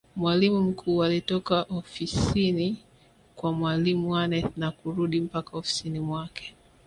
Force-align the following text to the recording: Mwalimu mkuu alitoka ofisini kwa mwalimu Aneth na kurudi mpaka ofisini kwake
Mwalimu 0.15 0.61
mkuu 0.61 1.03
alitoka 1.03 1.61
ofisini 1.63 2.77
kwa 3.35 3.51
mwalimu 3.53 4.15
Aneth 4.17 4.57
na 4.57 4.71
kurudi 4.71 5.21
mpaka 5.21 5.57
ofisini 5.57 5.99
kwake 6.01 6.55